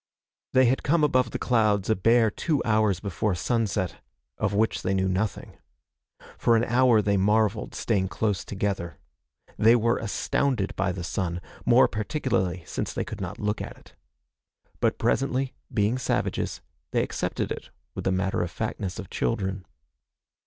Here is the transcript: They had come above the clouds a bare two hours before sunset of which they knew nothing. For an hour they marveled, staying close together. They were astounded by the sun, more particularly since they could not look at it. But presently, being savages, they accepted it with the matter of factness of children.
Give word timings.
They 0.53 0.65
had 0.65 0.81
come 0.81 1.03
above 1.03 1.29
the 1.29 1.37
clouds 1.37 1.87
a 1.87 1.95
bare 1.95 2.31
two 2.31 2.59
hours 2.65 2.99
before 2.99 3.35
sunset 3.35 3.97
of 4.35 4.51
which 4.55 4.81
they 4.81 4.95
knew 4.95 5.07
nothing. 5.07 5.59
For 6.39 6.55
an 6.55 6.63
hour 6.63 7.03
they 7.03 7.17
marveled, 7.17 7.75
staying 7.75 8.07
close 8.07 8.43
together. 8.43 8.97
They 9.59 9.75
were 9.75 9.99
astounded 9.99 10.75
by 10.75 10.91
the 10.91 11.03
sun, 11.03 11.39
more 11.67 11.87
particularly 11.87 12.63
since 12.65 12.93
they 12.93 13.05
could 13.05 13.21
not 13.21 13.37
look 13.39 13.61
at 13.61 13.77
it. 13.77 13.93
But 14.79 14.97
presently, 14.97 15.53
being 15.71 15.99
savages, 15.99 16.61
they 16.89 17.03
accepted 17.03 17.51
it 17.51 17.69
with 17.93 18.05
the 18.05 18.11
matter 18.11 18.41
of 18.41 18.49
factness 18.49 18.97
of 18.97 19.07
children. 19.11 19.67